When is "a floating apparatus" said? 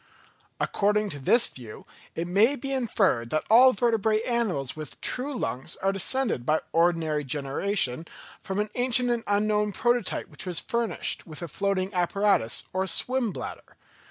11.43-12.63